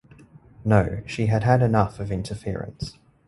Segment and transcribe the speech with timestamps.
[0.65, 2.97] No, she had had enough of interference.